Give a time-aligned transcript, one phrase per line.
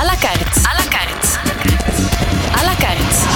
[0.00, 0.56] À la carte.
[0.64, 1.38] À la carte.
[2.54, 3.28] À la carte.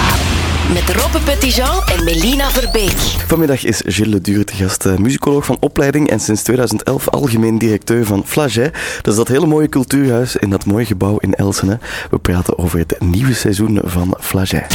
[0.73, 2.96] Met Robbe Petitjean en Melina Verbeek.
[3.27, 7.58] Vanmiddag is Gilles Le Dure te gast, eh, muzikoloog van opleiding en sinds 2011 algemeen
[7.58, 8.72] directeur van Flaget.
[9.02, 11.79] Dat is dat hele mooie cultuurhuis in dat mooie gebouw in Elsene.
[12.10, 14.67] We praten over het nieuwe seizoen van Flaget.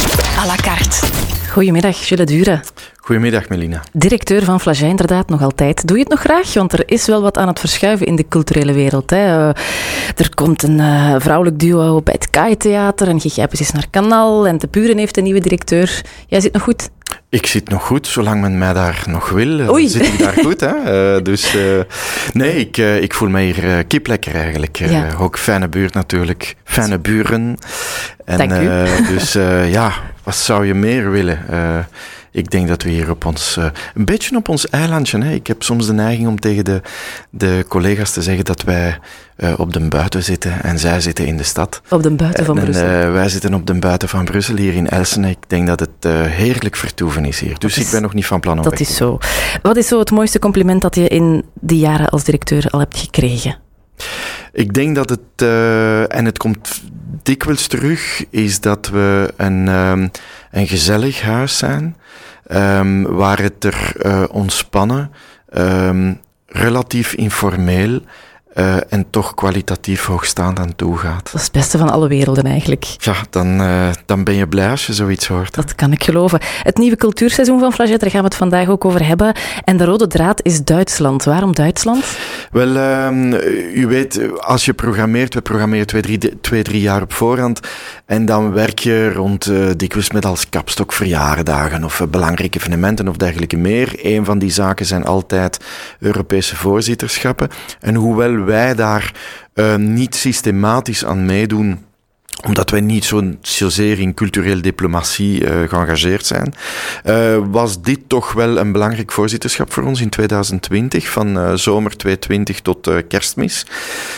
[0.44, 1.41] À la carte.
[1.52, 2.60] Goedemiddag, Gilles Dure.
[2.98, 3.82] Goedemiddag, Melina.
[3.94, 5.88] Directeur van Flaget, inderdaad, nog altijd.
[5.88, 6.54] Doe je het nog graag?
[6.54, 9.10] Want er is wel wat aan het verschuiven in de culturele wereld.
[9.10, 9.18] Hè.
[9.18, 9.48] Eh,
[10.16, 14.58] er komt een eh, vrouwelijk duo bij het KAI-theater en Gigijpes is naar Kanaal en
[14.58, 16.02] De Buren heeft een nieuwe directeur.
[16.28, 16.90] Jij zit nog goed?
[17.30, 19.88] Ik zit nog goed, zolang men mij daar nog wil, eh, Oei.
[19.88, 20.60] zit ik daar goed.
[20.60, 21.22] Hè?
[21.22, 21.56] Dus
[22.34, 24.78] nee, ik, ik voel me hier eh, kiplekker eigenlijk.
[24.78, 25.08] Ja.
[25.20, 27.58] Ook fijne buurt natuurlijk, fijne buren.
[28.26, 28.70] En, Dank u.
[29.14, 29.34] dus
[29.68, 31.48] ja, wat zou je meer willen?
[31.50, 31.78] Eh,
[32.32, 35.32] ik denk dat we hier op ons, eh, een beetje op ons eilandje, hè?
[35.34, 36.82] ik heb soms de neiging om tegen de,
[37.30, 39.00] de collega's te zeggen dat wij
[39.36, 41.82] eh, op de buiten zitten en zij zitten in de stad.
[41.90, 42.86] Op de buiten van En, Brussel.
[42.86, 45.30] eh, wij zitten op de buiten van Brussel, hier in Elsene.
[45.30, 47.60] Ik denk dat het heerlijk vertoeven is hier.
[47.60, 49.18] Dus is- ik ben nog niet van plan om dat is zo.
[49.62, 52.98] Wat is zo het mooiste compliment dat je in die jaren als directeur al hebt
[52.98, 53.56] gekregen?
[54.54, 55.48] Ik denk dat het,
[56.12, 56.82] en het komt
[57.24, 60.08] dikwijls terug, is dat we een, ehm,
[60.52, 61.96] een gezellig huis zijn,
[62.48, 65.12] ehm, waar het er eh, ontspannen,
[65.50, 66.14] ehm,
[66.46, 68.02] relatief informeel
[68.54, 71.24] eh, en toch kwalitatief hoogstaand aan toe gaat.
[71.24, 72.86] Dat is het beste van alle werelden eigenlijk.
[72.98, 75.56] Ja, dan, eh, dan ben je blij als je zoiets hoort.
[75.56, 76.40] Dat kan ik geloven.
[76.64, 79.36] Het nieuwe cultuurseizoen van Flaget, daar gaan we het vandaag ook over hebben.
[79.64, 81.24] En de rode draad is Duitsland.
[81.24, 82.18] Waarom Duitsland?
[82.52, 83.34] Wel, ehm,
[83.74, 87.60] u weet, als je programmeert, we programmeren twee drie, twee, drie jaar op voorhand.
[88.06, 93.18] En dan werk je rond eh, dikwijls met als kapstok verjaardagen of belangrijke evenementen of
[93.18, 93.94] dergelijke meer.
[94.02, 95.60] Een van die zaken zijn altijd
[96.00, 97.50] Europese voorzitterschappen.
[97.80, 99.14] En hoewel wij daar
[99.54, 101.80] eh, niet systematisch aan meedoen
[102.48, 106.54] omdat wij niet zo, zozeer in culturele diplomatie eh, geëngageerd zijn,
[107.04, 111.98] eh, was dit toch wel een belangrijk voorzitterschap voor ons in 2020, van eh, zomer
[111.98, 113.66] 2020 tot kerstmis.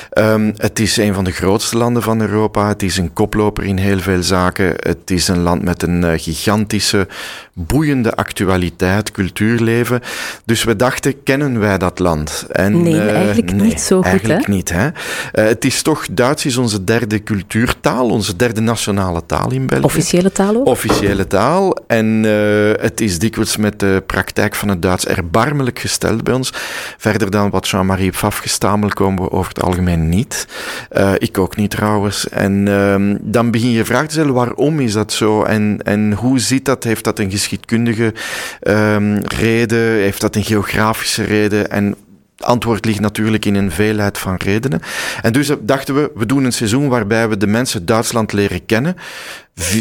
[0.10, 2.68] Ehm, het is een van de grootste landen van Europa.
[2.68, 4.74] Het is een koploper in heel veel zaken.
[4.80, 7.08] Het is een land met een gigantische,
[7.54, 10.02] boeiende actualiteit, cultuurleven.
[10.46, 12.46] Dus we dachten, kennen wij dat land?
[12.52, 14.54] En, Nee, eigenlijk nee, niet zo goed, Eigenlijk hè?
[14.54, 14.90] niet, hè?
[15.32, 19.84] Het is toch, Duits is onze derde cultuurtaal, onze derde nationale taal in België.
[19.84, 20.66] Officiële taal ook?
[20.66, 21.78] Officiële taal.
[21.88, 26.54] En eh, het is dikwijls met de praktijk van het Duits erbarmelijk gesteld bij ons.
[26.98, 30.48] Verder dan wat Jean-Marie Pfaff gestamel komen we over het algemeen niet.
[30.90, 32.30] Eh, ik ook niet trouwens.
[32.30, 35.44] En ehm, dan begin je je vraag te stellen, waarom is dat zo?
[35.44, 36.84] En, en hoe zit dat?
[36.84, 38.14] Heeft dat een geschiedkundige
[38.60, 39.80] ehm, reden?
[39.80, 41.72] Heeft dat een geografische reden?
[41.72, 41.96] En
[42.44, 44.82] het antwoord ligt natuurlijk in een veelheid van redenen.
[45.22, 48.96] En dus dachten we, we doen een seizoen waarbij we de mensen Duitsland leren kennen.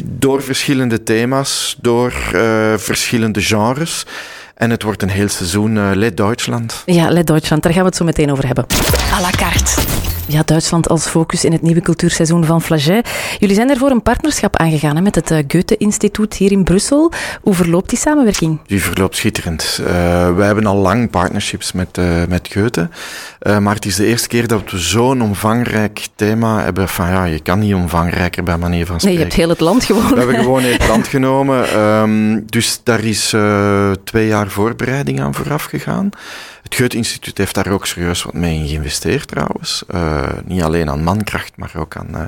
[0.04, 4.06] Door verschillende thema's, door eh, verschillende genres.
[4.54, 6.82] En het wordt een heel seizoen uh, Let Duitsland.
[6.86, 8.66] Ja, Let Duitsland, daar gaan we het zo meteen over hebben.
[9.18, 10.11] À la carte.
[10.26, 13.08] Ja, Duitsland als focus in het nieuwe cultuurseizoen van Flaget.
[13.38, 17.12] Jullie zijn ervoor een partnerschap aangegaan hè, met het eh, Goethe-instituut hier in Brussel.
[17.40, 18.60] Hoe verloopt die samenwerking?
[18.66, 19.78] Die verloopt schitterend.
[19.80, 19.86] Uh,
[20.34, 22.88] wij hebben al lang partnerships met, uh, met Goethe.
[23.42, 26.88] Uh, maar het is de eerste keer dat we zo'n omvangrijk thema hebben.
[26.88, 29.08] Van ja, je kan niet omvangrijker bij manier van spreken.
[29.08, 30.10] Nee, je hebt heel het land gewoon.
[30.10, 31.78] We hebben gewoon heel het land genomen.
[31.78, 33.34] Um, dus daar is
[34.04, 36.10] twee jaar voorbereiding aan vooraf gegaan.
[36.62, 39.82] Het Goethe-instituut heeft daar ook serieus wat mee in geïnvesteerd trouwens.
[39.94, 40.11] Uh,
[40.44, 42.24] niet alleen aan mankracht, maar ook aan uh,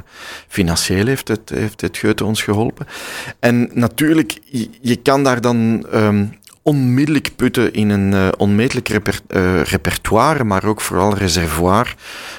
[0.48, 2.86] financieel heeft het, heeft het Goethe ons geholpen.
[3.38, 4.38] En natuurlijk,
[4.80, 10.80] je, kan daar dan um, onmiddellijk putten in een uh, onmetelijk uh, repertoire, maar ook
[10.80, 11.94] vooral reservoir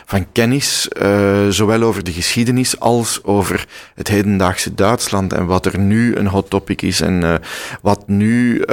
[0.05, 3.65] van kennis, uh, zowel over de geschiedenis als over
[3.95, 7.41] het hedendaagse Duitsland en wat er nu een hot topic is en
[7.81, 8.63] wat nu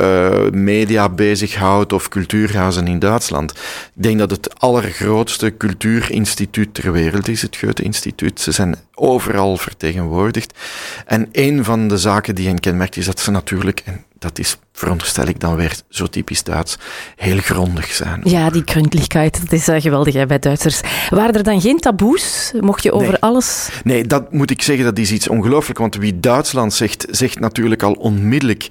[0.52, 3.50] media bezighoudt of cultuurhuizen in Duitsland.
[3.94, 8.40] Ik denk dat het allergrootste cultuurinstituut ter wereld is, het Goethe-instituut.
[8.40, 10.58] Ze zijn overal vertegenwoordigd.
[11.06, 13.82] En een van de zaken die hen kenmerkt is dat ze natuurlijk,
[14.22, 16.78] dat is veronderstel ik dan weer zo typisch Duits,
[17.16, 18.20] heel grondig zijn.
[18.24, 20.80] Ja, die gründlichkeit, dat is uh, geweldig hè, bij Duitsers.
[21.10, 22.52] Waren er dan geen taboes?
[22.60, 23.20] Mocht je over nee.
[23.20, 23.68] alles...
[23.84, 27.82] Nee, dat moet ik zeggen, dat is iets ongelooflijk, want wie Duitsland zegt, zegt natuurlijk
[27.82, 28.66] al onmiddellijk.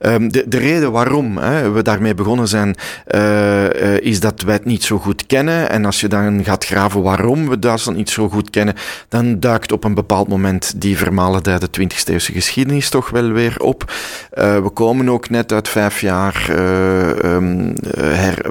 [0.00, 2.76] Um, de, de reden waarom hè, we daarmee begonnen zijn,
[3.14, 5.70] uh, uh, is dat wij het niet zo goed kennen.
[5.70, 8.74] En als je dan gaat graven waarom we Duitsland niet zo goed kennen,
[9.08, 13.92] dan duikt op een bepaald moment die vermalendijde 20e eeuwse geschiedenis toch wel weer op.
[14.34, 18.46] We komen ook net uit vijf jaar uh, um, her,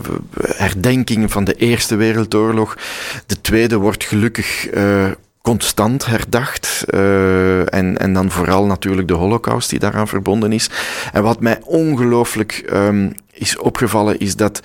[0.55, 2.77] herdenking van de Eerste Wereldoorlog.
[3.25, 5.05] De tweede wordt gelukkig uh,
[5.41, 6.83] constant herdacht.
[7.69, 10.69] En, en dan vooral natuurlijk de holocaust die daaraan verbonden is.
[11.13, 14.61] En wat mij ongelooflijk um, is opgevallen is dat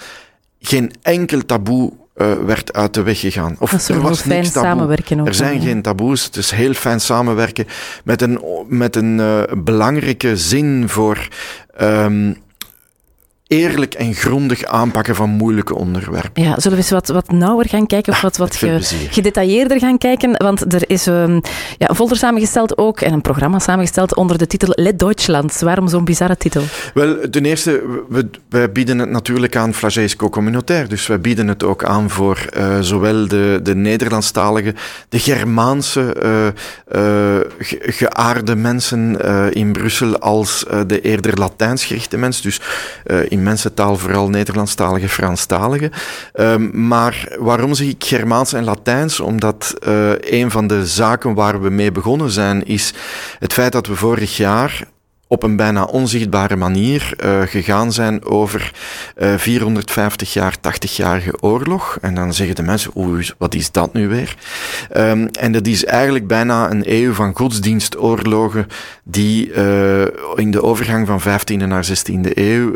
[0.61, 3.56] geen enkel taboe uh, werd uit de weg gegaan.
[3.59, 4.70] Of er was niks taboe.
[4.70, 6.25] Samenwerken ook er zijn geen taboes.
[6.25, 7.67] Het is heel fijn samenwerken
[8.05, 11.29] met een, met een uh, belangrijke zin voor
[11.81, 12.37] um,
[13.49, 16.43] eerlijk en grondig aanpakken van moeilijke onderwerpen.
[16.43, 18.79] Ja, zullen we eens wat, wat nauwer gaan kijken of wat, wat ge,
[19.11, 20.37] gedetailleerder gaan kijken?
[20.37, 21.41] Want er is um,
[21.79, 25.61] ja, een folder samengesteld ook en een programma samengesteld onder de titel Let Deutschland.
[25.61, 26.62] Waarom zo'n bizarre titel?
[26.95, 30.89] Wel, ten eerste, we, wij bieden het natuurlijk aan Flagey co-communautaire.
[30.89, 34.75] Dus wij bieden het ook aan voor uh, zowel de, de Nederlandstalige,
[35.09, 39.21] de Germaanse uh, uh, ge, geaarde mensen
[39.55, 42.43] in Brussel als de eerder Latijns gerichte mensen.
[42.43, 42.61] Dus
[43.29, 45.90] in in mensentaal vooral Nederlandstalige, Franstalige.
[46.35, 49.20] Um, maar waarom zeg ik Germaans en Latijns?
[49.20, 52.94] Omdat uh, een van de zaken waar we mee begonnen zijn, is
[53.38, 54.87] het feit dat we vorig jaar
[55.29, 58.73] op een bijna onzichtbare manier uh, gegaan zijn over
[59.17, 61.99] uh, eh, 450 jaar, 80-jarige oorlog.
[62.00, 64.37] En dan zeggen de mensen, oeh, wat is dat nu weer?
[64.96, 68.67] Um, en dat is eigenlijk bijna een eeuw van godsdienstoorlogen
[69.05, 70.00] die uh,
[70.35, 72.73] in de overgang van 15e naar 16e eeuw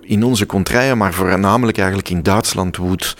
[0.00, 3.16] in onze contraien, maar voornamelijk eigenlijk in Duitsland woedt.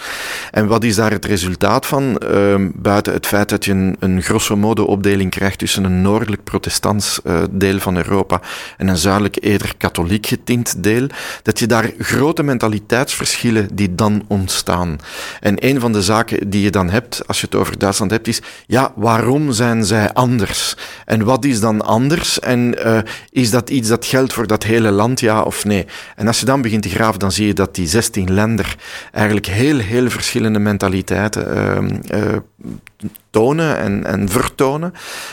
[0.50, 2.18] En wat is daar het resultaat van?
[2.18, 6.44] Ehm, buiten het feit dat je een, een grosso modo opdeling krijgt tussen een noordelijk
[6.44, 7.20] protestants
[7.50, 8.40] deel van Europa
[8.76, 11.06] en een zuidelijk eerder katholiek getint deel,
[11.42, 14.98] dat je daar grote mentaliteitsverschillen die dan ontstaan.
[15.40, 18.26] En een van de zaken die je dan hebt, als je het over Duitsland hebt,
[18.28, 20.76] is, ja, waarom zijn zij anders?
[21.04, 22.40] En wat is dan anders?
[22.40, 22.98] En uh,
[23.30, 25.86] is dat iets dat geldt voor dat hele land, ja of nee?
[26.16, 28.66] En als je dan begint te graven, dan zie je dat die 16 landen
[29.12, 31.46] eigenlijk heel, heel verschillende mentaliteiten
[32.10, 32.36] uh, uh,
[33.30, 34.92] tonen en, en vertonen.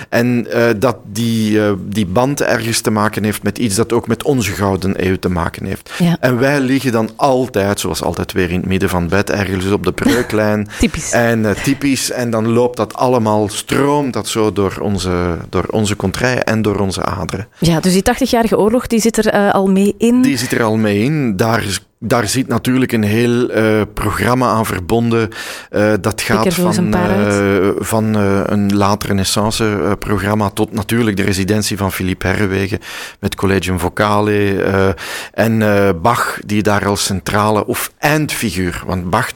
[0.10, 4.08] En uh, dat die, uh, die band ergens te maken heeft met iets dat ook
[4.08, 5.92] met onze gouden eeuw te maken heeft.
[5.98, 6.18] Ja.
[6.20, 9.72] En wij liggen dan altijd, zoals altijd weer in het midden van het bed, ergens
[9.72, 10.68] op de breuklijn.
[10.80, 11.12] typisch.
[11.12, 12.12] En uh, typisch.
[12.12, 16.80] En dan loopt dat allemaal, stroomt dat zo door onze, door onze contraien en door
[16.80, 17.48] onze aderen.
[17.60, 20.22] Ja, dus die 80-jarige oorlog, die zit er al mee in?
[20.22, 21.36] Die zit er al mee in.
[21.36, 25.30] Daar daar zit natuurlijk een heel uh, programma aan verbonden.
[25.72, 32.28] Uh, dat gaat van, uh, van een later renaissance-programma tot natuurlijk de residentie van Philippe
[32.28, 32.80] Herrewegen
[33.20, 34.96] met Collegium Vocale.
[35.34, 35.64] en
[36.02, 39.30] Bach, die daar als centrale of eindfiguur, want Bach,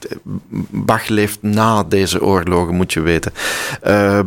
[0.69, 3.31] Bach leeft na deze oorlogen, moet je weten.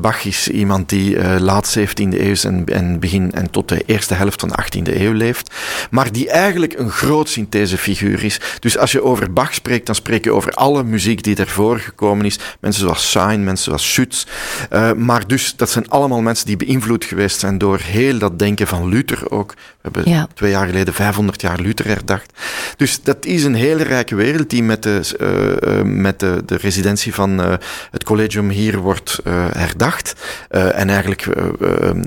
[0.00, 4.40] Bach is iemand die laat 17e eeuw en, en begin en tot de eerste helft
[4.40, 5.54] van de 18e eeuw leeft,
[5.90, 10.24] maar die eigenlijk een groot synthesefiguur is dus als je over Bach spreekt, dan spreek
[10.24, 12.38] je over alle muziek die ervoor gekomen is.
[12.60, 14.24] Mensen zoals Sein, mensen zoals Schütz.
[14.72, 18.66] Uh, maar dus, dat zijn allemaal mensen die beïnvloed geweest zijn door heel dat denken
[18.66, 19.54] van Luther ook.
[19.82, 20.28] We hebben ja.
[20.34, 22.32] twee jaar geleden 500 jaar Luther herdacht.
[22.76, 26.56] Dus dat is een hele rijke wereld die met de, uh, uh, met de, de
[26.56, 27.38] residentie van
[27.90, 29.20] het collegium hier wordt
[29.52, 30.14] herdacht.
[30.48, 31.26] en eigenlijk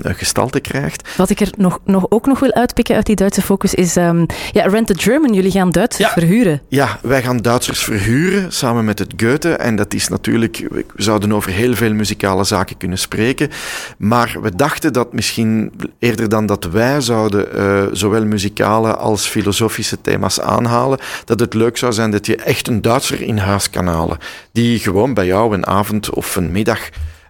[0.02, 1.08] gestalte krijgt.
[1.16, 3.96] Wat ik er nog, nog, ook nog wil uitpikken uit die Duitse focus is...
[3.96, 6.60] Um, ja, Rent the German, jullie gaan Duits ja verhuren?
[6.68, 9.52] Ja, wij gaan Duitsers verhuren samen met het Goethe.
[9.52, 13.50] En dat is natuurlijk, we zouden over heel veel muzikale zaken kunnen spreken.
[13.98, 20.00] Maar we dachten dat misschien eerder dan dat wij zouden uh, zowel muzikale als filosofische
[20.00, 23.86] thema's aanhalen, dat het leuk zou zijn dat je echt een Duitser in huis kan
[23.86, 24.18] halen.
[24.52, 26.80] Die gewoon bij jou een avond of een middag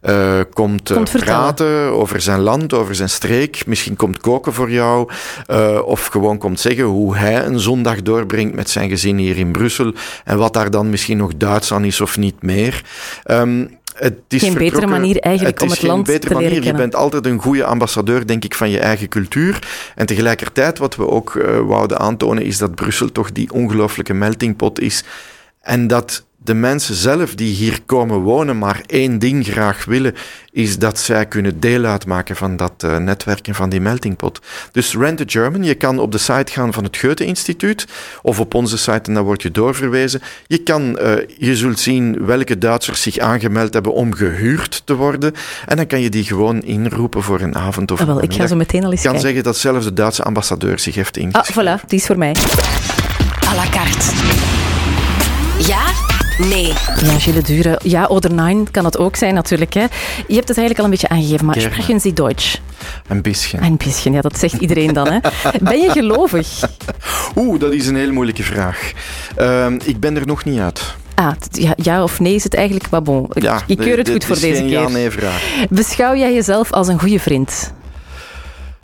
[0.02, 3.66] uh, komt, komt praten over zijn land, over zijn streek.
[3.66, 5.10] Misschien komt koken voor jou.
[5.50, 9.52] Uh, of gewoon komt zeggen hoe hij een zondag doorbrengt met zijn gezin hier in
[9.52, 9.92] Brussel.
[10.24, 12.84] En wat daar dan misschien nog Duits aan is of niet meer.
[13.30, 16.62] Um, het is geen betere manier eigenlijk om het land te leren manier.
[16.62, 19.68] Je bent altijd een goede ambassadeur, denk ik, van je eigen cultuur.
[19.94, 24.80] En tegelijkertijd, wat we ook uh, wouden aantonen, is dat Brussel toch die ongelooflijke meltingpot
[24.80, 25.04] is.
[25.60, 30.14] En dat de mensen zelf die hier komen wonen maar één ding graag willen,
[30.52, 34.40] is dat zij kunnen deel uitmaken van dat uh, netwerk en van die meltingpot.
[34.72, 37.86] Dus Rent a German, je kan op de site gaan van het Goethe-instituut
[38.22, 40.20] of op onze site en dan word je doorverwezen.
[40.46, 45.32] Je, kan, uh, je zult zien welke Duitsers zich aangemeld hebben om gehuurd te worden
[45.66, 48.46] en dan kan je die gewoon inroepen voor een avond of ah, wel, Ik ga
[48.46, 51.66] zo meteen al eens Ik kan zeggen dat zelfs de Duitse ambassadeur zich heeft ingeschreven.
[51.66, 52.34] Ah, voilà, die is voor mij.
[53.48, 54.45] À la carte.
[56.38, 56.66] Nee.
[57.02, 57.80] Ja, Gilles Dure.
[57.82, 59.72] Ja, Oder Nein kan het ook zijn natuurlijk.
[59.74, 59.80] Hè.
[60.26, 62.56] Je hebt het eigenlijk al een beetje aangegeven, maar sprechen Sie Deutsch?
[63.08, 63.58] Een beetje.
[63.60, 65.08] Een beetje, ja, dat zegt iedereen dan.
[65.12, 65.18] Hè.
[65.62, 66.60] Ben je gelovig?
[67.36, 68.92] Oeh, dat is een heel moeilijke vraag.
[69.40, 70.94] Uh, ik ben er nog niet uit.
[71.14, 73.26] Ah, ja, ja of nee is het eigenlijk, maar bon.
[73.32, 74.70] Ik, Ja, ik keur het goed voor is deze keer.
[74.70, 75.42] ja-nee-vraag.
[75.70, 77.72] Beschouw jij jezelf als een goede vriend?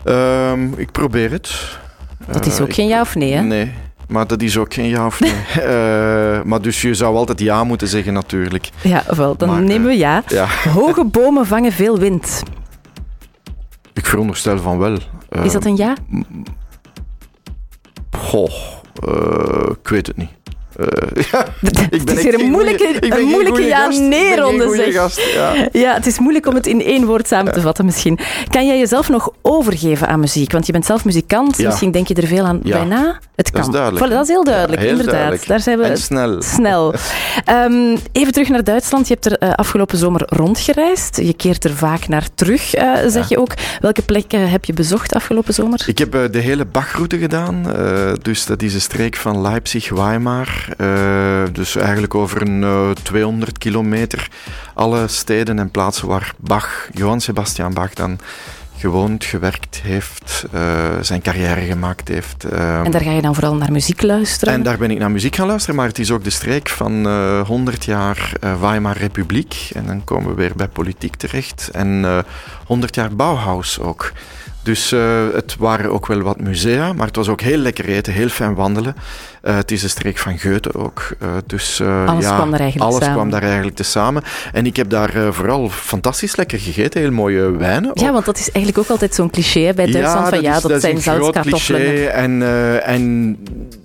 [0.04, 1.52] Ehm, ik probeer het.
[2.30, 3.40] Dat is Eh, ook geen ja of nee, hè?
[3.42, 3.72] Nee,
[4.12, 5.32] maar dat is ook geen ja of nee.
[5.62, 8.68] Eh, maar dus je zou altijd ja moeten zeggen natuurlijk.
[8.82, 10.22] Ja, wel, dan Maar, nemen we ja.
[10.26, 10.46] Ja,
[10.78, 12.42] Hoge bomen vangen veel wind.
[13.92, 14.98] ik veronderstel van wel.
[15.28, 15.94] Eh, Is dat een ja?
[18.10, 18.50] Goh,
[19.06, 20.30] eh, ik weet het niet.
[20.76, 21.46] Eh, ja,
[21.90, 23.50] ik Het is hier een moeilijke, goeie- een moeilijke
[24.66, 24.94] goeie zeg.
[24.94, 25.68] gast, ja.
[25.72, 28.18] Ja, het is moeilijk om het in één woord samen te vatten misschien.
[28.50, 30.52] Kan jij jezelf nog overgeven aan muziek?
[30.52, 31.66] Want je bent zelf muzikant, Ja.
[31.68, 32.76] misschien denk je er veel aan Ja.
[32.78, 33.18] bij na.
[33.36, 33.60] Het kan.
[33.60, 34.06] Dat is duidelijk.
[34.06, 35.14] Voilà, dat is heel duidelijk, Ja, heel inderdaad.
[35.14, 35.46] duidelijk.
[35.48, 36.42] Daar zijn we En snel.
[36.42, 36.94] snel.
[37.44, 39.08] Ehm, even terug naar Duitsland.
[39.08, 41.16] Je hebt er eh, afgelopen zomer rondgereisd.
[41.16, 43.52] Je keert er vaak naar terug, eh, zeg je ook.
[43.80, 45.82] Welke plekken heb je bezocht afgelopen zomer?
[45.86, 47.62] Ik heb de hele Bachroute gedaan.
[48.22, 50.61] dus dat is een streek van Leipzig, Weimar.
[50.78, 54.28] Eh, dus eigenlijk over een eh, 200 kilometer.
[54.74, 58.18] Alle steden en plaatsen waar Bach, Johann Sebastian Bach, dan
[58.78, 62.44] gewoond, gewerkt heeft, eh, zijn carrière gemaakt heeft.
[62.44, 64.54] eh, En daar ga je dan vooral naar muziek luisteren?
[64.54, 67.06] en daar ben ik naar muziek gaan luisteren, maar het is ook de streek van
[67.06, 69.70] eh 100 jaar eh, Weimar Republiek.
[69.74, 71.68] En dan komen we weer bij politiek terecht.
[71.72, 72.18] En eh
[72.66, 74.12] 100 jaar Bauhaus ook.
[74.62, 75.00] Dus eh,
[75.34, 78.54] het waren ook wel wat musea, maar het was ook heel lekker eten, heel fijn
[78.54, 78.94] wandelen.
[79.42, 81.10] Eh, het is de streek van Goethe ook.
[81.18, 83.16] eh, dus, eh, Alles ja, kwam daar eigenlijk alles samen.
[83.18, 84.22] kwam daar eigenlijk te samen.
[84.52, 87.90] En ik heb daar vooral fantastisch lekker gegeten, heel mooie wijnen.
[87.90, 87.98] ook.
[87.98, 90.28] Ja, want dat is eigenlijk ook altijd zo'n cliché bij Duitsland.
[90.28, 91.80] van ja, is- dat, is zijn een groot zoutkartoffelen.
[91.80, 92.04] cliché.
[92.06, 92.42] En,
[92.82, 93.36] en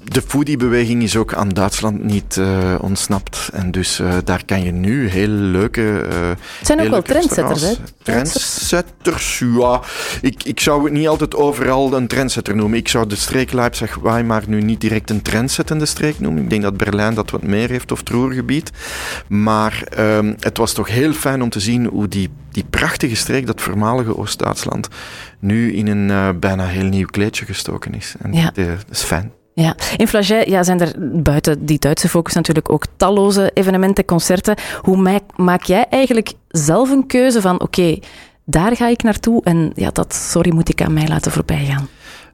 [0.04, 2.40] de foodiebeweging is ook aan Duitsland niet
[2.82, 3.50] ontsnapt.
[3.54, 5.82] En dus daar kan je nu heel leuke.
[6.10, 7.74] eh Het zijn ook wel trendsetters, hè?
[8.04, 9.82] Trendsetters, ja.
[10.22, 12.78] Ik, ik zou het niet altijd overal een trendsetter noemen.
[12.78, 16.44] Ik zou de streek Leipzig-Weimar nu niet direct een trendsettende streek noemen.
[16.44, 18.72] Ik denk dat Berlijn dat wat meer heeft, of het Ruhrgebied.
[19.28, 23.48] Maar ehm, het was toch heel fijn om te zien hoe die, die prachtige streek,
[23.48, 24.88] dat voormalige Oost-Duitsland,
[25.40, 28.16] nu in een eh, bijna heel nieuw kleedje gestoken is.
[28.22, 28.52] En Ja.
[28.56, 29.32] dat is fijn.
[29.54, 34.56] Ja, in Flagey ja, zijn er buiten die Duitse focus natuurlijk ook talloze evenementen, concerten.
[34.82, 38.00] Hoe maak, maak jij eigenlijk zelf een keuze van oké,
[38.46, 41.78] daar ga ik naartoe en ja, dat, sorry, moet ik aan mij laten voorbij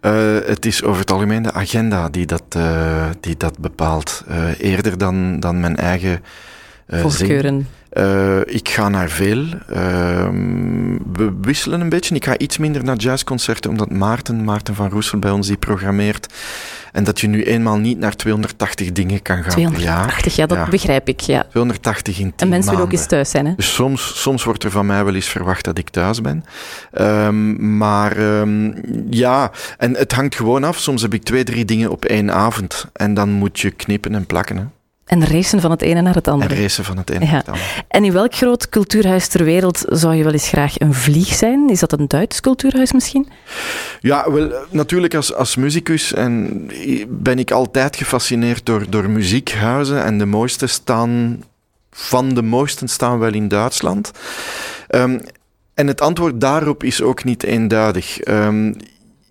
[0.04, 4.24] Eh, het is over het algemeen de agenda die dat, eh, die dat bepaalt.
[4.28, 6.24] Eh, eerder dan, dan mijn eigen.
[6.88, 7.68] Voorkeuren.
[7.94, 9.46] Eh, ik ga naar veel.
[9.68, 12.16] Ehm, we wisselen een beetje.
[12.16, 16.34] Ik ga iets minder naar jazzconcerten, omdat Maarten, Maarten van Roesel bij ons die programmeert.
[16.92, 19.72] En dat je nu eenmaal niet naar 280 dingen kan gaan per jaar.
[19.72, 20.68] 280, ja, dat Ja.
[20.70, 21.20] begrijp ik.
[21.20, 21.44] Ja.
[21.50, 23.46] 280 in 10 En mensen willen ook eens thuis zijn.
[23.46, 23.54] Hè?
[23.56, 26.44] Dus soms, soms wordt er van mij wel eens verwacht dat ik thuis ben.
[26.92, 28.72] Ehm, maar ehm,
[29.10, 30.78] ja, en het hangt gewoon af.
[30.78, 32.86] Soms heb ik twee, drie dingen op één avond.
[32.94, 34.58] En dan moet je knippen en plakken.
[34.58, 34.64] Hè.
[35.06, 36.56] En racen van het ene naar het En andere.
[36.56, 37.84] racen van het een naar het ander.
[37.88, 41.70] En in welk groot cultuurhuis ter wereld zou je wel eens graag een vlieg zijn?
[41.70, 43.28] Is dat een Duits cultuurhuis misschien?
[44.00, 46.66] Ja, wel, natuurlijk als, als muzikus en
[47.08, 50.04] ben ik altijd gefascineerd door, door muziekhuizen.
[50.04, 51.44] En de mooiste staan,
[51.92, 54.12] van de mooisten staan wel in Duitsland.
[54.88, 55.20] Ehm,
[55.74, 58.20] en het antwoord daarop is ook niet eenduidig.
[58.20, 58.74] Ehm,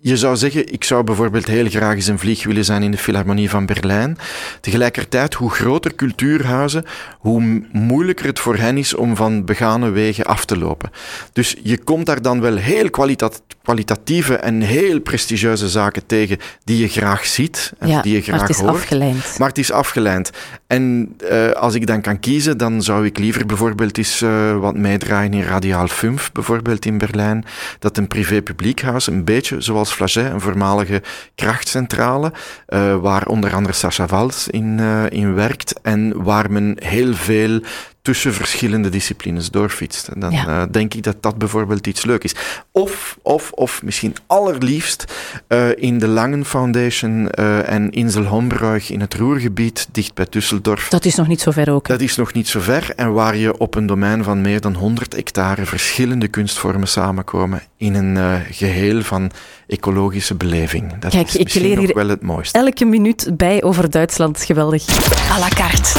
[0.03, 2.97] je zou zeggen, ik zou bijvoorbeeld heel graag eens een vlieg willen zijn in de
[2.97, 4.17] Philharmonie van Berlijn.
[4.61, 6.85] Tegelijkertijd, hoe groter cultuurhuizen,
[7.19, 10.91] hoe moeilijker het voor hen is om van begane wegen af te lopen.
[11.33, 13.29] Dus je komt daar dan wel heel kwalita-
[13.63, 18.39] kwalitatieve en heel prestigieuze zaken tegen die je graag ziet en ja, die je graag
[18.39, 18.73] maar het is hoort.
[18.73, 19.35] afgeleid.
[19.37, 20.31] Maar het is afgeleid.
[20.67, 24.75] En eh, als ik dan kan kiezen, dan zou ik liever bijvoorbeeld eens eh, wat
[24.77, 27.45] meedraaien in Radiaal 5, bijvoorbeeld in Berlijn.
[27.79, 31.01] Dat een privé-publiekhuis, een beetje zoals Flagey, een voormalige
[31.35, 32.31] krachtcentrale,
[32.65, 37.61] eh, waar onder andere Sacha Valls in, eh, in werkt en waar men heel veel
[38.03, 40.07] tussen verschillende disciplines doorfietst.
[40.07, 40.47] En dan Ja.
[40.47, 42.35] eh, denk ik dat dat bijvoorbeeld iets leuk is.
[42.71, 45.13] Of, of, of misschien allerliefst
[45.47, 50.87] eh, in de Langen Foundation eh, en Insel Hombruig in het Roergebied, dicht bij Düsseldorf.
[50.89, 51.87] Dat is nog niet zo ver ook.
[51.87, 54.73] Dat is nog niet zo ver en waar je op een domein van meer dan
[54.73, 59.31] 100 hectare verschillende kunstvormen samenkomen in een eh, geheel van
[59.67, 60.97] ecologische beleving.
[60.99, 62.57] Dat Kijk, is ik misschien leer hier wel het mooiste.
[62.57, 64.87] Elke minuut bij over Duitsland, geweldig.
[65.31, 65.91] à la carte.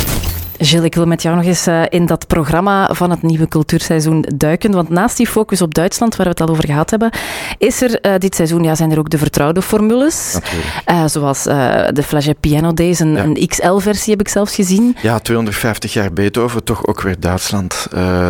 [0.58, 4.24] Gilles, ik wil met jou nog eens eh, in dat programma van het nieuwe cultuurseizoen
[4.36, 4.72] duiken.
[4.72, 7.10] Want naast die focus op Duitsland, waar we het al over gehad hebben,
[7.58, 10.38] is er eh, dit seizoen, ja, zijn er ook de vertrouwde formules.
[10.84, 13.22] Eh, zoals de Flagey Piano Days, een, Ja.
[13.22, 14.96] een XL-versie heb ik zelfs gezien.
[15.02, 17.86] Ja, 250 jaar Beethoven, toch ook weer Duitsland.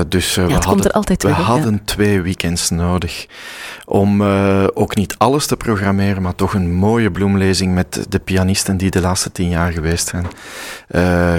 [0.09, 1.35] Dus Ja, we, komt hadden, er altijd we ja.
[1.35, 3.27] hadden twee weekends nodig
[3.87, 4.23] om
[4.75, 9.01] ook niet alles te programmeren, maar toch een mooie bloemlezing met de pianisten die de
[9.01, 10.27] laatste tien jaar geweest zijn.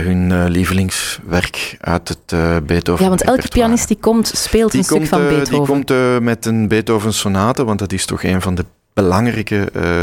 [0.04, 0.44] hun eh,
[0.76, 3.04] lievelingswerk uit het uh, Beethoven.
[3.04, 5.84] Ja, want elke pianist die komt, speelt die een komt, stuk van Beethoven.
[5.84, 10.02] Die komt met een Beethoven sonate, want dat is toch een van de belangrijke uh,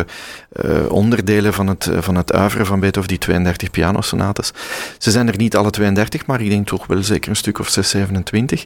[0.64, 4.52] uh, onderdelen van het, van het uiveren van Beethoven, die 32 pianosonates.
[4.98, 7.68] Ze zijn er niet alle 32, maar ik denk toch wel zeker een stuk of
[7.68, 8.64] 6, 27.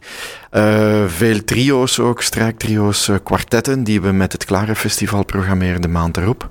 [0.52, 6.16] Uh, veel trio's ook, strijktrio's, kwartetten, die we met het Klare Festival programmeren de maand
[6.16, 6.48] erop.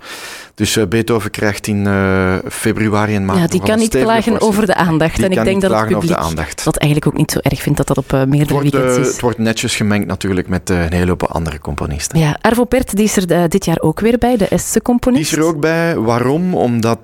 [0.56, 3.40] Dus uh, Beethoven krijgt in uh, februari en maart.
[3.40, 5.16] Ja, die kan niet klagen over de aandacht.
[5.16, 6.18] Die en ik denk dat het publiek
[6.64, 9.08] dat eigenlijk ook niet zo erg vindt dat dat op uh, meerdere wordt, weekends is.
[9.08, 12.20] Het wordt netjes gemengd natuurlijk met een hele hoop andere componisten.
[12.20, 15.30] Ja, Arvo Pert die is er dit jaar ook weer bij, de Estse componist.
[15.30, 15.98] Die is er ook bij.
[15.98, 16.56] Waarom?
[16.56, 17.00] Omdat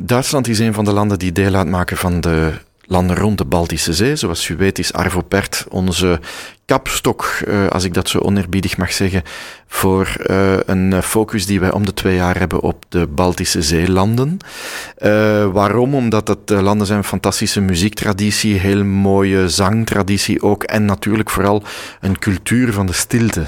[0.00, 2.52] Duitsland is een van de landen die deel uitmaken van de
[2.84, 4.16] landen rond de Baltische Zee.
[4.16, 6.20] Zoals u weet is Arvo Pert onze
[6.68, 9.22] kapstok, als ik dat zo oneerbiedig mag zeggen,
[9.68, 14.38] voor uh, een focus die wij om de twee jaar hebben op de Baltische zeelanden.
[14.98, 15.94] Uh, waarom?
[15.94, 21.62] Omdat uh, landen zijn fantastische muziektraditie, heel mooie zangtraditie ook en natuurlijk vooral
[22.00, 23.46] een cultuur van de stilte.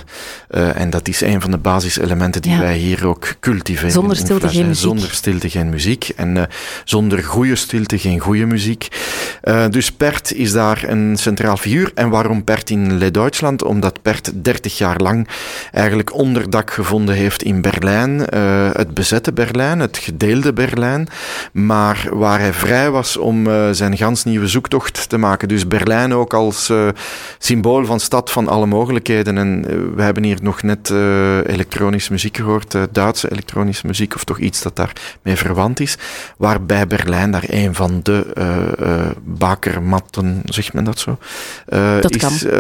[0.51, 2.59] en dat is een van de basiselementen die ja.
[2.59, 3.91] wij hier ook cultiveren.
[3.91, 4.83] Zonder stilte geen muziek.
[4.83, 6.49] Zonder stilte geen muziek en
[6.85, 8.89] zonder goede stilte geen goede muziek.
[9.71, 11.91] dus Pert is daar een centraal figuur.
[11.95, 13.65] En waarom Pert in Duitsland?
[13.65, 15.29] Omdat Pert 30 jaar lang
[15.73, 21.09] eigenlijk onderdak gevonden heeft in Berlijn, uh, het bezette Berlijn, het gedeelde Berlijn,
[21.53, 25.49] maar waar hij vrij was om uh, zijn gans nieuwe zoektocht te maken.
[25.49, 26.89] Dus Berlijn ook als uh,
[27.39, 29.39] symbool van stad van alle mogelijkheden.
[29.39, 29.63] En
[29.95, 30.91] we hebben hier nog net
[31.47, 35.97] elektronische muziek gehoord, Duitse elektronische muziek, of toch iets dat daarmee verwant is,
[36.37, 38.27] waarbij Berlijn daar een van de
[39.25, 41.19] bakermatten, zegt men dat zo?
[42.01, 42.51] dat is, kan.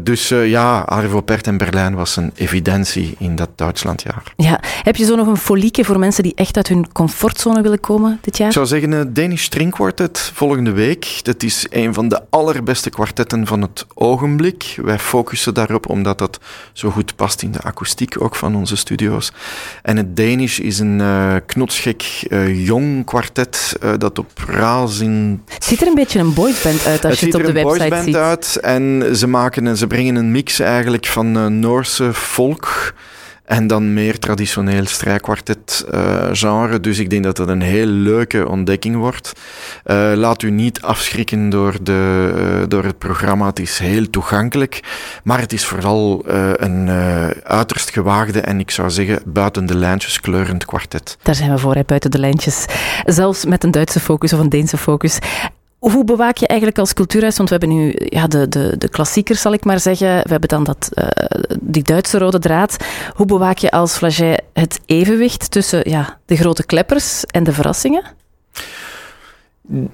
[0.00, 4.22] Dus ja, Arvo Pert en Berlijn was een evidentie in dat Duitslandjaar.
[4.36, 4.60] Ja.
[4.82, 8.18] Heb je zo nog een folieke voor mensen die echt uit hun comfortzone willen komen
[8.20, 8.46] dit jaar?
[8.48, 11.20] Ik zou zeggen, het Danish String Quartet volgende week.
[11.22, 14.78] Dat is een van de allerbeste kwartetten van het ogenblik.
[14.82, 16.38] Wij focussen daarop omdat dat
[16.72, 19.32] zo goed past in de akoestiek ook van onze studio's.
[19.82, 25.40] En het Danish is een uh, knotsgek uh, jong kwartet uh, dat op razing...
[25.48, 27.82] Het ziet er een beetje een boysband uit als het je het op de website
[27.82, 27.92] ziet.
[27.92, 29.39] Het ziet er een boysband uit en ze, maken,
[29.74, 32.94] ze brengen een mix eigenlijk van Noorse folk
[33.50, 36.80] en dan meer traditioneel strijkkwartet uh, genre.
[36.80, 39.32] Dus ik denk dat dat een heel leuke ontdekking wordt.
[39.86, 43.46] Uh, laat u niet afschrikken door, de, door het programma.
[43.46, 44.80] Het is heel toegankelijk.
[45.24, 46.22] Maar het is vooral
[46.56, 46.88] een
[47.42, 51.16] uiterst gewaagde en ik zou zeggen buiten de lijntjes kleurend kwartet.
[51.22, 52.64] Daar zijn we voor, hè, buiten de lijntjes.
[53.04, 55.18] Zelfs met een Duitse focus of een Deense focus.
[55.80, 59.40] Hoe bewaak je eigenlijk als cultuurhuis, want we hebben nu ja, de, de, de klassiekers,
[59.40, 60.08] zal ik maar zeggen.
[60.08, 61.06] We hebben dan dat, uh,
[61.60, 62.76] die Duitse rode draad.
[63.14, 68.04] Hoe bewaak je als Flaget het evenwicht tussen ja, de grote kleppers en de verrassingen?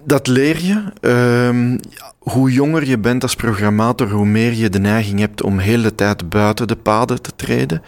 [0.04, 0.82] Dat leer je.
[1.00, 1.80] Um,
[2.18, 5.94] hoe jonger je bent als programmator, hoe meer je de neiging hebt om heel de
[5.94, 7.82] tijd buiten de paden te treden.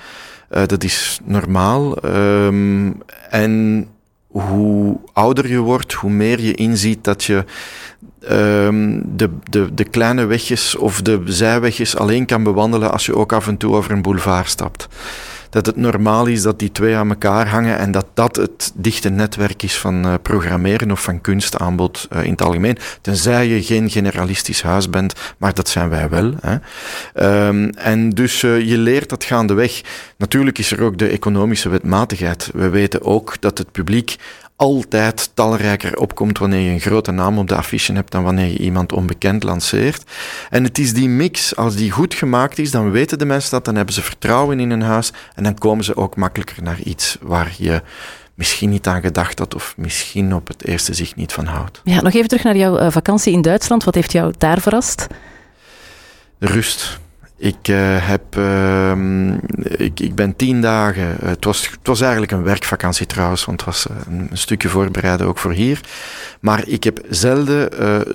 [0.51, 2.05] Uh, dat is normaal.
[2.05, 3.87] Um, en
[4.29, 7.45] hoe ouder je wordt, hoe meer je inziet dat je
[8.31, 13.33] um, de, de, de kleine wegjes of de zijwegjes alleen kan bewandelen als je ook
[13.33, 14.89] af en toe over een boulevard stapt.
[15.51, 19.09] Dat het normaal is dat die twee aan elkaar hangen en dat dat het dichte
[19.09, 22.79] netwerk is van uh, programmeren of van kunstaanbod uh, in het algemeen.
[23.01, 26.35] Tenzij je geen generalistisch huis bent, maar dat zijn wij wel.
[26.41, 26.57] Hè.
[27.49, 29.81] Um, en dus uh, je leert dat gaandeweg.
[30.17, 32.51] Natuurlijk is er ook de economische wetmatigheid.
[32.55, 34.17] We weten ook dat het publiek
[34.59, 38.59] altijd talrijker opkomt wanneer je een grote naam op de affiche hebt dan wanneer je
[38.59, 40.11] iemand onbekend lanceert.
[40.51, 43.65] En het is die mix, als die goed gemaakt is, dan weten de mensen dat,
[43.65, 47.19] dan hebben ze vertrouwen in hun huis en dan komen ze ook makkelijker naar iets
[47.21, 47.83] waar je
[48.35, 51.81] misschien niet aan gedacht had of misschien op het eerste zicht niet van houdt.
[51.85, 53.85] Ja, nog even terug naar jouw uh, vakantie in Duitsland.
[53.85, 55.07] Wat heeft jou daar verrast?
[56.39, 56.99] Rust.
[57.41, 58.93] Ik, uh, heb, uh,
[59.77, 61.17] ik, ik ben tien dagen.
[61.25, 65.27] Het was, het was eigenlijk een werkvakantie trouwens, want het was een, een stukje voorbereiden
[65.27, 65.81] ook voor hier.
[66.41, 67.71] Maar ik heb zelden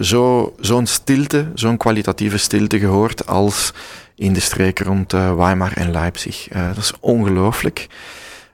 [0.05, 3.73] zo, zo'n stilte, zo'n kwalitatieve stilte gehoord als
[4.15, 6.47] in de streken rond Weimar en Leipzig.
[6.47, 7.87] dat is ongelooflijk.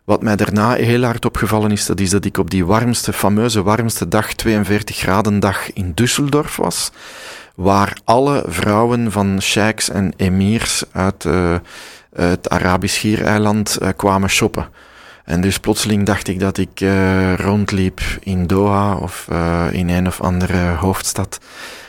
[0.04, 3.64] Wat mij daarna heel hard opgevallen is, dat is dat ik op die warmste, fameuze
[3.64, 6.92] warmste dag, 42 graden dag in Düsseldorf was
[7.60, 11.56] waar alle vrouwen van sheiks en emirs uit uh,
[12.16, 14.68] het Arabisch Schiereiland uh, kwamen shoppen.
[15.26, 19.28] En dus plotseling dacht ik dat ik uh, rondliep in Doha of
[19.72, 21.40] in een of andere hoofdstad.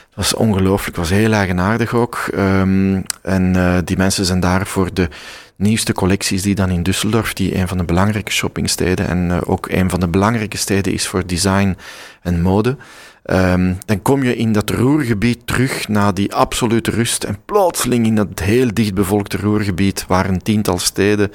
[0.05, 2.25] Het was ongelooflijk, was heel eigenaardig ook.
[2.37, 5.09] Um, en die mensen zijn daar voor de
[5.55, 9.89] nieuwste collecties die dan in Düsseldorf, die een van de belangrijke shoppingsteden en ook een
[9.89, 11.77] van de belangrijke steden is voor design
[12.21, 12.77] en mode.
[13.23, 17.23] Ehm, dan kom je in dat Roergebied terug naar die absolute rust.
[17.23, 21.31] En plotseling in dat heel dichtbevolkte Roergebied, waar een tiental steden,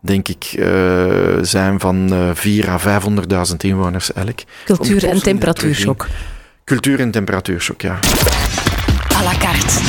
[0.00, 0.66] denk ik, uh,
[1.42, 2.78] zijn van uh, 4 à
[3.50, 4.40] 500.000 inwoners elk.
[4.64, 6.08] Cultuur- en temperatuurshock.
[6.64, 7.98] Cultuur- en temperatuurshock, ja.
[9.18, 9.80] À la carte.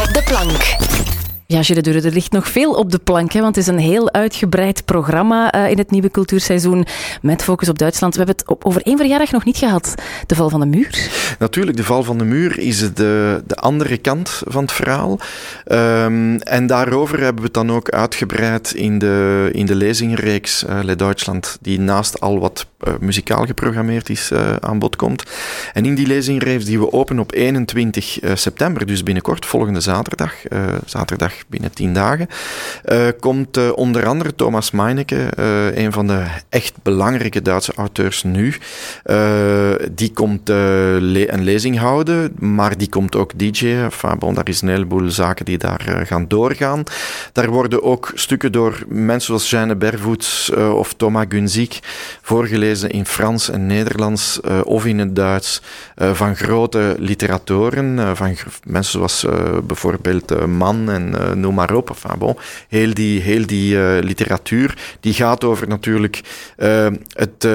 [0.00, 1.18] Op de plank.
[1.50, 3.78] Ja, Gilles Dure, er ligt nog veel op de plank, hè, want het is een
[3.78, 6.86] heel uitgebreid programma uh, in het nieuwe cultuurseizoen
[7.22, 8.16] met focus op Duitsland.
[8.16, 9.94] We hebben het over één verjaardag nog niet gehad,
[10.26, 11.08] de val van de muur.
[11.38, 15.18] Natuurlijk, de val van de muur is de, de andere kant van het verhaal.
[15.72, 20.78] Um, en daarover hebben we het dan ook uitgebreid in de, in de lezingenreeks uh,
[20.82, 25.22] Le Duitsland, die naast al wat uh, muzikaal geprogrammeerd is, aan bod komt.
[25.72, 30.34] En in die lezingenreeks die we openen op 21 september, dus binnenkort, volgende zaterdag,
[30.86, 32.28] zaterdag binnen tien dagen,
[33.20, 35.28] komt onder andere Thomas Meineke,
[35.74, 38.54] een van de echt belangrijke Duitse auteurs nu.
[39.92, 43.84] die komt een lezing houden, maar die komt ook DJ'en.
[43.84, 46.82] Enfin, bon, daar is een heleboel zaken die daar gaan doorgaan.
[47.32, 51.78] Daar worden ook stukken door mensen zoals Jeanne Bervoets of Thomas Gunzik
[52.22, 55.62] voorgelezen in Frans en Nederlands of in het Duits
[55.96, 59.26] van grote literatoren, van mensen zoals
[59.64, 61.90] bijvoorbeeld Mann en noem maar op.
[61.90, 62.36] Enfin, bon,
[62.68, 66.20] heel die, heel die literatuur die gaat over natuurlijk
[67.12, 67.48] het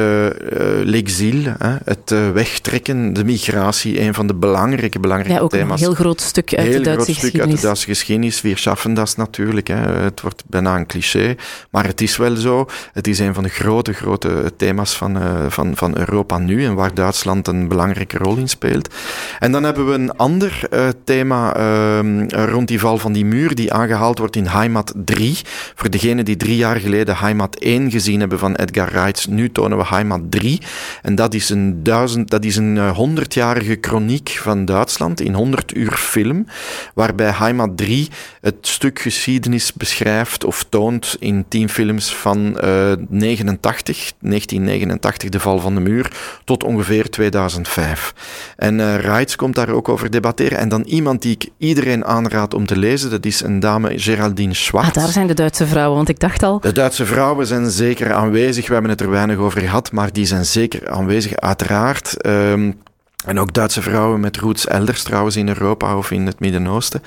[0.84, 1.43] l'exil,
[1.84, 5.82] het wegtrekken, de migratie, een van de belangrijke, belangrijke ja, ook thema's.
[5.82, 7.32] Een heel groot stuk uit heel de Duitse groot geschiedenis.
[7.32, 8.41] stuk uit de Duitse geschiedenis.
[8.41, 9.67] We schaffen dat natuurlijk.
[9.67, 9.75] Hè.
[9.75, 11.36] Het wordt bijna een cliché,
[11.69, 12.67] maar het is wel zo.
[12.93, 15.04] Het is een van de grote, grote thema's van,
[15.49, 18.93] van, van Europa nu en waar Duitsland een belangrijke rol in speelt.
[19.39, 20.69] En dan hebben we een ander
[21.03, 21.51] thema
[22.27, 25.37] rond die val van die muur die aangehaald wordt in Heimat 3.
[25.75, 29.77] Voor degenen die drie jaar geleden Heimat 1 gezien hebben van Edgar Reitz, nu tonen
[29.77, 30.61] we Heimat 3.
[31.01, 35.91] En dat is een, duizend, dat is een honderdjarige chroniek van Duitsland in 100 uur
[35.91, 36.45] film,
[36.93, 38.09] waarbij Heimat 3
[38.41, 45.60] het stuk geschiedenis beschrijft of toont in tien films van uh, 89, 1989, de val
[45.60, 46.12] van de muur,
[46.43, 48.13] tot ongeveer 2005.
[48.55, 50.58] En uh, Reitz komt daar ook over debatteren.
[50.58, 54.53] En dan iemand die ik iedereen aanraad om te lezen, dat is een dame Geraldine
[54.53, 54.88] Schwartz.
[54.88, 56.60] Ah, daar zijn de Duitse vrouwen, want ik dacht al...
[56.60, 58.67] De Duitse vrouwen zijn zeker aanwezig.
[58.67, 62.25] We hebben het er weinig over gehad, maar die zijn zeker aanwezig, uiteraard.
[62.25, 62.77] Um,
[63.25, 67.03] en ook Duitse vrouwen met roots elders, trouwens in Europa of in het Midden-Oosten.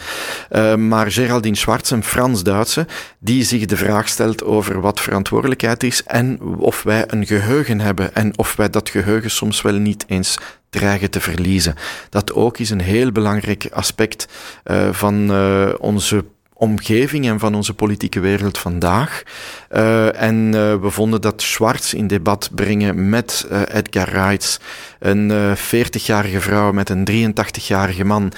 [0.51, 2.87] Uh, maar Geraldine Schwartz, een Frans-Duitse,
[3.19, 8.15] die zich de vraag stelt over wat verantwoordelijkheid is en of wij een geheugen hebben
[8.15, 10.39] en of wij dat geheugen soms wel niet eens
[10.71, 11.75] dreigen te verliezen.
[12.11, 14.29] Dat ook is een heel belangrijk aspect
[14.65, 16.25] uh, van uh, onze
[16.59, 19.23] omgeving en van onze politieke wereld vandaag.
[19.71, 24.59] Uh, en uh, we vonden dat Schwartz in debat brengen met uh, Edgar Reitz,
[24.99, 28.33] een 40-jarige vrouw met een 83-jarige man.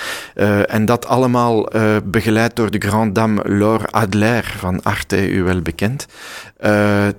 [0.66, 1.68] en dat allemaal
[2.04, 6.06] begeleid door de grande dame Laure Adler van Arte, u wel bekend.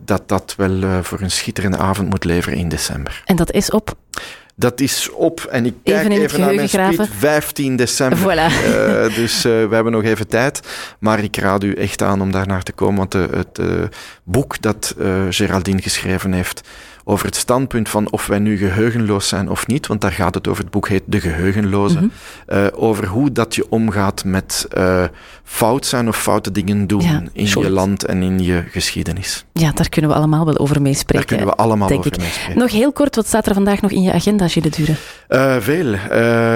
[0.06, 3.22] dat dat wel voor een schitterende avond moet leveren in december.
[3.26, 3.96] En dat is op?
[4.62, 8.18] Dat is op en ik kijk even, even naar mijn speed, 15 december.
[8.18, 8.68] Voilà.
[8.68, 10.60] Uh, dus uh, we hebben nog even tijd.
[11.00, 12.98] Maar ik raad u echt aan om daar naar te komen.
[12.98, 13.84] Want de, het uh,
[14.24, 14.96] boek dat
[15.30, 16.62] Geraldine geschreven heeft
[17.04, 20.48] over het standpunt van of wij nu geheugenloos zijn of niet, want daar gaat het
[20.48, 20.64] over.
[20.64, 22.00] Het boek heet De Geheugenloze.
[22.00, 22.12] Mm
[22.48, 22.70] -hmm.
[22.74, 24.68] over hoe dat je omgaat met
[25.44, 29.46] fout zijn of foute dingen doen ja, in je land en in je geschiedenis.
[29.54, 31.28] Ja, daar kunnen we allemaal wel over meespreken.
[31.28, 32.20] Daar kunnen we allemaal denk over ik.
[32.20, 32.60] meespreken.
[32.60, 34.96] Nog heel kort, wat staat er vandaag nog in je agenda, Gilles Dure?
[35.30, 35.96] Uh, veel.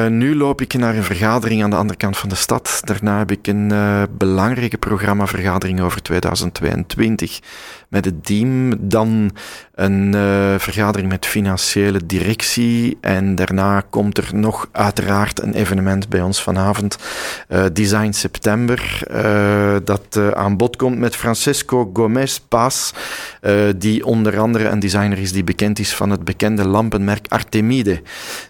[0.09, 2.81] Nu loop ik naar een vergadering aan de andere kant van de stad.
[2.83, 3.73] Daarna heb ik een
[4.17, 7.39] belangrijke programmavergadering over 2022
[7.89, 8.73] met het team.
[8.89, 9.31] Dan
[9.75, 10.13] een
[10.59, 12.97] vergadering met financiële directie.
[13.01, 16.97] En daarna komt er nog uiteraard een evenement bij ons vanavond.
[17.73, 18.99] Design September.
[19.83, 22.91] dat aan bod komt met Francesco Gomez Paz.
[23.75, 28.01] die onder andere een designer is die bekend is van het bekende lampenmerk Artemide.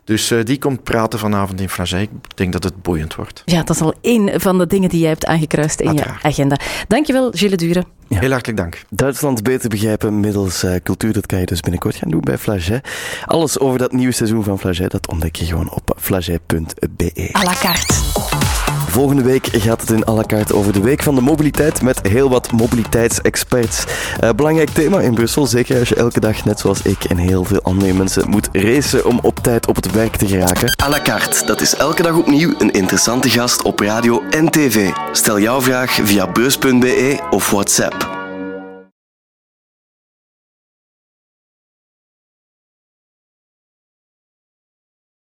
[0.03, 2.01] Dus uh, die komt praten vanavond in Flagey.
[2.01, 3.41] Ik denk dat het boeiend wordt.
[3.45, 6.21] Ja, dat is al één van de dingen die jij hebt aangekruist in Uiteraard.
[6.21, 6.57] je agenda.
[6.87, 7.83] Dankjewel, Gilles Dure.
[8.07, 8.19] Ja.
[8.19, 8.81] Heel hartelijk dank.
[8.89, 12.81] Duitsland beter begrijpen middels uh, cultuur, dat kan je dus binnenkort gaan doen bij Flagey.
[13.25, 17.29] Alles over dat nieuwe seizoen van Flagey, dat ontdek je gewoon op flagey.be.
[17.31, 17.93] À la carte.
[18.87, 22.07] Volgende week gaat het in à la carte over de Week van de Mobiliteit met
[22.07, 23.83] heel wat mobiliteitsexperts.
[24.23, 27.43] Uh, belangrijk thema in Brussel, zeker als je elke dag, net zoals ik en heel
[27.43, 30.75] veel andere mensen, moet racen om op tijd op het werk te geraken.
[30.83, 34.89] À la carte, dat is elke dag opnieuw een interessante gast op radio en tv.
[35.11, 38.24] Stel jouw vraag via beurs.be of WhatsApp